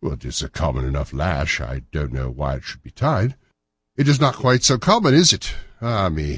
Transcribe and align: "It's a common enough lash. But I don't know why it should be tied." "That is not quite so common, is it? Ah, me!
"It's 0.00 0.40
a 0.40 0.48
common 0.48 0.86
enough 0.86 1.12
lash. 1.12 1.58
But 1.58 1.68
I 1.68 1.78
don't 1.92 2.14
know 2.14 2.30
why 2.30 2.54
it 2.56 2.64
should 2.64 2.82
be 2.82 2.90
tied." 2.90 3.36
"That 3.96 4.08
is 4.08 4.18
not 4.18 4.36
quite 4.36 4.62
so 4.64 4.78
common, 4.78 5.12
is 5.12 5.34
it? 5.34 5.52
Ah, 5.82 6.08
me! 6.08 6.30